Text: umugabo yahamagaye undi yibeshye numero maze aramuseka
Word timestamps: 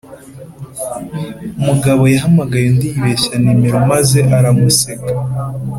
umugabo 1.59 2.03
yahamagaye 2.13 2.65
undi 2.71 2.87
yibeshye 2.93 3.33
numero 3.43 3.77
maze 3.91 4.19
aramuseka 4.37 5.11